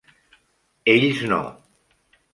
Ells 0.93 1.21
no. 1.33 1.39